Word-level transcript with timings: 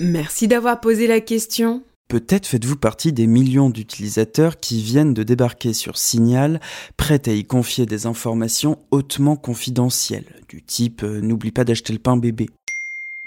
Merci 0.00 0.48
d'avoir 0.48 0.80
posé 0.80 1.06
la 1.06 1.20
question. 1.20 1.84
Peut-être 2.08 2.46
faites-vous 2.46 2.76
partie 2.76 3.12
des 3.12 3.26
millions 3.26 3.70
d'utilisateurs 3.70 4.58
qui 4.58 4.82
viennent 4.82 5.14
de 5.14 5.22
débarquer 5.22 5.72
sur 5.72 5.96
Signal, 5.96 6.60
prêts 6.96 7.22
à 7.26 7.32
y 7.32 7.44
confier 7.44 7.86
des 7.86 8.06
informations 8.06 8.78
hautement 8.90 9.36
confidentielles, 9.36 10.42
du 10.48 10.62
type 10.62 11.02
euh, 11.04 11.20
n'oublie 11.20 11.52
pas 11.52 11.64
d'acheter 11.64 11.92
le 11.92 12.00
pain 12.00 12.16
bébé. 12.16 12.50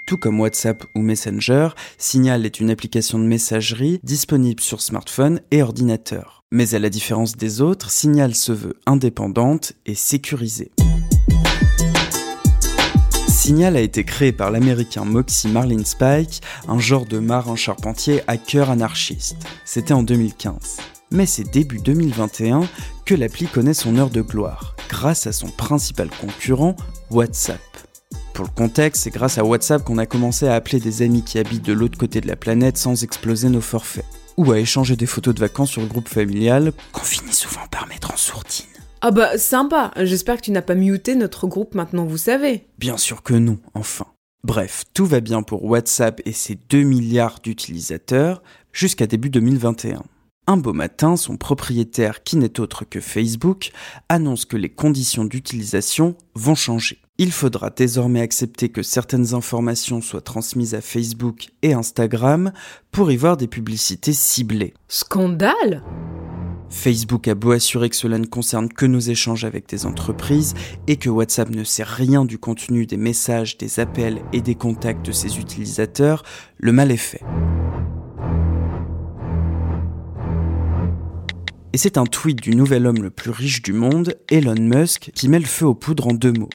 Tout 0.06 0.18
comme 0.18 0.40
WhatsApp 0.40 0.84
ou 0.94 1.00
Messenger, 1.00 1.70
Signal 1.96 2.46
est 2.46 2.60
une 2.60 2.70
application 2.70 3.18
de 3.18 3.24
messagerie 3.24 3.98
disponible 4.02 4.60
sur 4.60 4.80
smartphone 4.80 5.40
et 5.50 5.62
ordinateur. 5.62 6.44
Mais 6.50 6.74
à 6.74 6.78
la 6.78 6.88
différence 6.88 7.36
des 7.36 7.60
autres, 7.60 7.90
Signal 7.90 8.34
se 8.34 8.52
veut 8.52 8.78
indépendante 8.86 9.72
et 9.84 9.94
sécurisée. 9.94 10.70
Signal 13.48 13.78
a 13.78 13.80
été 13.80 14.04
créé 14.04 14.30
par 14.30 14.50
l'américain 14.50 15.06
Moxie 15.06 15.48
Marlin 15.48 15.82
Spike, 15.82 16.42
un 16.68 16.78
genre 16.78 17.06
de 17.06 17.18
marin 17.18 17.56
charpentier 17.56 18.20
hacker 18.26 18.68
anarchiste. 18.68 19.38
C'était 19.64 19.94
en 19.94 20.02
2015. 20.02 20.76
Mais 21.12 21.24
c'est 21.24 21.50
début 21.50 21.78
2021 21.78 22.68
que 23.06 23.14
l'appli 23.14 23.46
connaît 23.46 23.72
son 23.72 23.96
heure 23.96 24.10
de 24.10 24.20
gloire, 24.20 24.76
grâce 24.90 25.26
à 25.26 25.32
son 25.32 25.46
principal 25.46 26.10
concurrent, 26.10 26.76
WhatsApp. 27.10 27.62
Pour 28.34 28.44
le 28.44 28.50
contexte, 28.50 29.04
c'est 29.04 29.10
grâce 29.10 29.38
à 29.38 29.44
WhatsApp 29.44 29.82
qu'on 29.82 29.96
a 29.96 30.04
commencé 30.04 30.46
à 30.46 30.54
appeler 30.54 30.78
des 30.78 31.00
amis 31.00 31.24
qui 31.24 31.38
habitent 31.38 31.64
de 31.64 31.72
l'autre 31.72 31.96
côté 31.96 32.20
de 32.20 32.28
la 32.28 32.36
planète 32.36 32.76
sans 32.76 33.02
exploser 33.02 33.48
nos 33.48 33.62
forfaits. 33.62 34.04
Ou 34.36 34.52
à 34.52 34.58
échanger 34.58 34.94
des 34.94 35.06
photos 35.06 35.34
de 35.34 35.40
vacances 35.40 35.70
sur 35.70 35.80
le 35.80 35.88
groupe 35.88 36.10
familial, 36.10 36.74
qu'on 36.92 37.00
finit 37.00 37.32
souvent 37.32 37.66
par 37.70 37.88
mettre 37.88 38.12
en 38.12 38.16
sourdine. 38.18 38.77
Ah 39.00 39.10
bah 39.10 39.38
sympa, 39.38 39.92
j'espère 39.96 40.36
que 40.36 40.42
tu 40.42 40.50
n'as 40.50 40.62
pas 40.62 40.74
muté 40.74 41.14
notre 41.14 41.46
groupe 41.46 41.74
maintenant 41.74 42.04
vous 42.04 42.18
savez. 42.18 42.66
Bien 42.78 42.96
sûr 42.96 43.22
que 43.22 43.34
non, 43.34 43.58
enfin. 43.74 44.06
Bref, 44.44 44.84
tout 44.94 45.06
va 45.06 45.20
bien 45.20 45.42
pour 45.42 45.64
WhatsApp 45.64 46.20
et 46.24 46.32
ses 46.32 46.56
2 46.68 46.82
milliards 46.82 47.40
d'utilisateurs 47.42 48.42
jusqu'à 48.72 49.06
début 49.06 49.30
2021. 49.30 50.02
Un 50.46 50.56
beau 50.56 50.72
matin, 50.72 51.16
son 51.16 51.36
propriétaire, 51.36 52.22
qui 52.22 52.36
n'est 52.36 52.58
autre 52.58 52.84
que 52.84 53.00
Facebook, 53.00 53.70
annonce 54.08 54.46
que 54.46 54.56
les 54.56 54.70
conditions 54.70 55.26
d'utilisation 55.26 56.16
vont 56.34 56.54
changer. 56.54 56.98
Il 57.18 57.32
faudra 57.32 57.68
désormais 57.68 58.22
accepter 58.22 58.70
que 58.70 58.82
certaines 58.82 59.34
informations 59.34 60.00
soient 60.00 60.22
transmises 60.22 60.74
à 60.74 60.80
Facebook 60.80 61.48
et 61.62 61.74
Instagram 61.74 62.52
pour 62.92 63.10
y 63.12 63.16
voir 63.16 63.36
des 63.36 63.48
publicités 63.48 64.12
ciblées. 64.14 64.72
Scandale 64.88 65.82
Facebook 66.70 67.28
a 67.28 67.34
beau 67.34 67.52
assurer 67.52 67.88
que 67.88 67.96
cela 67.96 68.18
ne 68.18 68.26
concerne 68.26 68.68
que 68.68 68.86
nos 68.86 69.00
échanges 69.00 69.44
avec 69.44 69.68
des 69.68 69.86
entreprises 69.86 70.54
et 70.86 70.96
que 70.96 71.08
WhatsApp 71.08 71.50
ne 71.50 71.64
sait 71.64 71.84
rien 71.84 72.24
du 72.24 72.38
contenu 72.38 72.86
des 72.86 72.96
messages, 72.96 73.56
des 73.56 73.80
appels 73.80 74.20
et 74.32 74.40
des 74.40 74.54
contacts 74.54 75.04
de 75.04 75.12
ses 75.12 75.38
utilisateurs, 75.38 76.22
le 76.58 76.72
mal 76.72 76.90
est 76.90 76.96
fait. 76.96 77.22
Et 81.72 81.78
c'est 81.78 81.98
un 81.98 82.06
tweet 82.06 82.40
du 82.42 82.54
nouvel 82.54 82.86
homme 82.86 83.02
le 83.02 83.10
plus 83.10 83.30
riche 83.30 83.62
du 83.62 83.72
monde, 83.72 84.18
Elon 84.30 84.54
Musk, 84.58 85.10
qui 85.14 85.28
met 85.28 85.38
le 85.38 85.44
feu 85.44 85.66
aux 85.66 85.74
poudres 85.74 86.08
en 86.08 86.14
deux 86.14 86.32
mots. 86.32 86.48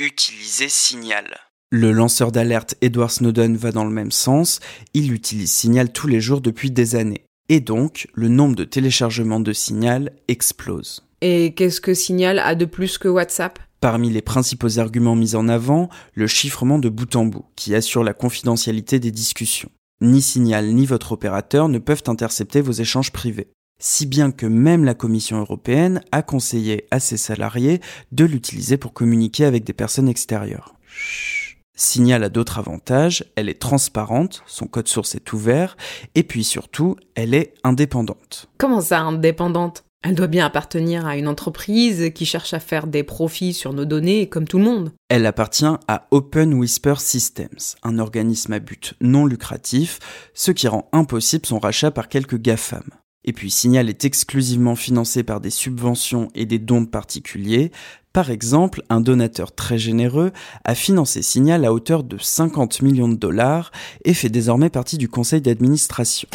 Utiliser 0.00 0.68
Signal. 0.68 1.24
Le 1.70 1.92
lanceur 1.92 2.30
d'alerte 2.30 2.76
Edward 2.80 3.10
Snowden 3.10 3.56
va 3.56 3.72
dans 3.72 3.84
le 3.84 3.90
même 3.90 4.12
sens, 4.12 4.60
il 4.94 5.12
utilise 5.12 5.50
Signal 5.50 5.92
tous 5.92 6.06
les 6.06 6.20
jours 6.20 6.40
depuis 6.40 6.70
des 6.70 6.94
années. 6.94 7.26
Et 7.48 7.60
donc, 7.60 8.08
le 8.14 8.28
nombre 8.28 8.56
de 8.56 8.64
téléchargements 8.64 9.40
de 9.40 9.52
Signal 9.52 10.12
explose. 10.26 11.06
Et 11.20 11.54
qu'est-ce 11.54 11.80
que 11.80 11.94
Signal 11.94 12.40
a 12.40 12.56
de 12.56 12.64
plus 12.64 12.98
que 12.98 13.08
WhatsApp? 13.08 13.60
Parmi 13.80 14.10
les 14.10 14.22
principaux 14.22 14.80
arguments 14.80 15.14
mis 15.14 15.36
en 15.36 15.48
avant, 15.48 15.88
le 16.14 16.26
chiffrement 16.26 16.78
de 16.78 16.88
bout 16.88 17.14
en 17.14 17.26
bout, 17.26 17.44
qui 17.54 17.74
assure 17.74 18.02
la 18.02 18.14
confidentialité 18.14 18.98
des 18.98 19.12
discussions. 19.12 19.70
Ni 20.00 20.22
Signal 20.22 20.74
ni 20.74 20.86
votre 20.86 21.12
opérateur 21.12 21.68
ne 21.68 21.78
peuvent 21.78 22.02
intercepter 22.08 22.60
vos 22.60 22.72
échanges 22.72 23.12
privés. 23.12 23.48
Si 23.78 24.06
bien 24.06 24.32
que 24.32 24.46
même 24.46 24.84
la 24.84 24.94
Commission 24.94 25.38
européenne 25.38 26.02
a 26.10 26.22
conseillé 26.22 26.86
à 26.90 26.98
ses 26.98 27.16
salariés 27.16 27.80
de 28.10 28.24
l'utiliser 28.24 28.76
pour 28.76 28.92
communiquer 28.92 29.44
avec 29.44 29.64
des 29.64 29.72
personnes 29.72 30.08
extérieures. 30.08 30.74
Signal 31.76 32.24
a 32.24 32.30
d'autres 32.30 32.58
avantages, 32.58 33.24
elle 33.36 33.50
est 33.50 33.60
transparente, 33.60 34.42
son 34.46 34.66
code 34.66 34.88
source 34.88 35.14
est 35.14 35.32
ouvert, 35.34 35.76
et 36.14 36.22
puis 36.22 36.42
surtout, 36.42 36.96
elle 37.14 37.34
est 37.34 37.52
indépendante. 37.64 38.48
Comment 38.56 38.80
ça, 38.80 39.00
indépendante? 39.00 39.84
Elle 40.02 40.14
doit 40.14 40.26
bien 40.26 40.46
appartenir 40.46 41.06
à 41.06 41.16
une 41.16 41.28
entreprise 41.28 42.12
qui 42.14 42.26
cherche 42.26 42.54
à 42.54 42.60
faire 42.60 42.86
des 42.86 43.02
profits 43.02 43.52
sur 43.52 43.72
nos 43.72 43.84
données 43.84 44.28
comme 44.28 44.46
tout 44.46 44.58
le 44.58 44.64
monde. 44.64 44.92
Elle 45.08 45.26
appartient 45.26 45.64
à 45.64 46.06
Open 46.12 46.54
Whisper 46.54 46.94
Systems, 46.98 47.58
un 47.82 47.98
organisme 47.98 48.52
à 48.52 48.58
but 48.58 48.94
non 49.00 49.26
lucratif, 49.26 49.98
ce 50.32 50.52
qui 50.52 50.68
rend 50.68 50.88
impossible 50.92 51.44
son 51.44 51.58
rachat 51.58 51.90
par 51.90 52.08
quelques 52.08 52.38
GAFAM. 52.38 52.84
Et 53.26 53.32
puis 53.32 53.50
Signal 53.50 53.88
est 53.88 54.04
exclusivement 54.04 54.76
financé 54.76 55.24
par 55.24 55.40
des 55.40 55.50
subventions 55.50 56.28
et 56.34 56.46
des 56.46 56.60
dons 56.60 56.86
particuliers. 56.86 57.72
Par 58.12 58.30
exemple, 58.30 58.82
un 58.88 59.00
donateur 59.00 59.54
très 59.54 59.78
généreux 59.78 60.32
a 60.64 60.74
financé 60.74 61.22
Signal 61.22 61.64
à 61.64 61.72
hauteur 61.72 62.04
de 62.04 62.16
50 62.18 62.82
millions 62.82 63.08
de 63.08 63.16
dollars 63.16 63.72
et 64.04 64.14
fait 64.14 64.28
désormais 64.28 64.70
partie 64.70 64.96
du 64.96 65.08
conseil 65.08 65.40
d'administration. 65.40 66.28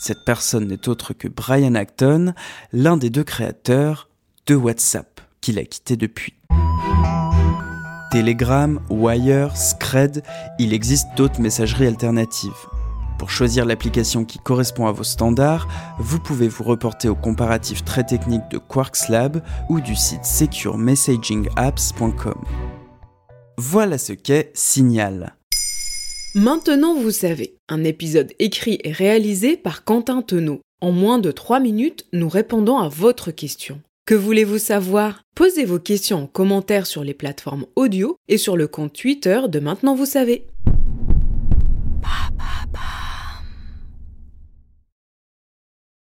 Cette 0.00 0.24
personne 0.26 0.66
n'est 0.66 0.88
autre 0.88 1.12
que 1.14 1.28
Brian 1.28 1.74
Acton, 1.74 2.34
l'un 2.72 2.96
des 2.96 3.10
deux 3.10 3.24
créateurs 3.24 4.08
de 4.46 4.56
WhatsApp, 4.56 5.20
qu'il 5.40 5.58
a 5.58 5.64
quitté 5.64 5.96
depuis. 5.96 6.34
Telegram, 8.10 8.80
Wire, 8.90 9.56
Scred, 9.56 10.22
il 10.58 10.72
existe 10.72 11.06
d'autres 11.16 11.40
messageries 11.40 11.86
alternatives. 11.86 12.50
Pour 13.20 13.30
choisir 13.30 13.66
l'application 13.66 14.24
qui 14.24 14.38
correspond 14.38 14.86
à 14.86 14.92
vos 14.92 15.04
standards, 15.04 15.68
vous 15.98 16.18
pouvez 16.18 16.48
vous 16.48 16.64
reporter 16.64 17.10
au 17.10 17.14
comparatif 17.14 17.84
très 17.84 18.02
technique 18.02 18.48
de 18.50 18.56
Quarks 18.56 19.10
Lab 19.10 19.42
ou 19.68 19.82
du 19.82 19.94
site 19.94 20.24
securemessagingapps.com. 20.24 22.42
Voilà 23.58 23.98
ce 23.98 24.14
qu'est 24.14 24.52
Signal. 24.54 25.36
Maintenant 26.34 26.94
vous 26.94 27.10
savez, 27.10 27.58
un 27.68 27.84
épisode 27.84 28.32
écrit 28.38 28.78
et 28.84 28.92
réalisé 28.92 29.58
par 29.58 29.84
Quentin 29.84 30.22
Tenot. 30.22 30.62
En 30.80 30.90
moins 30.90 31.18
de 31.18 31.30
3 31.30 31.60
minutes, 31.60 32.06
nous 32.14 32.30
répondons 32.30 32.78
à 32.78 32.88
votre 32.88 33.32
question. 33.32 33.82
Que 34.06 34.14
voulez-vous 34.14 34.56
savoir? 34.56 35.24
Posez 35.34 35.66
vos 35.66 35.78
questions 35.78 36.22
en 36.22 36.26
commentaire 36.26 36.86
sur 36.86 37.04
les 37.04 37.12
plateformes 37.12 37.66
audio 37.76 38.16
et 38.28 38.38
sur 38.38 38.56
le 38.56 38.66
compte 38.66 38.94
Twitter 38.94 39.42
de 39.46 39.60
Maintenant 39.60 39.94
vous 39.94 40.06
savez. 40.06 40.46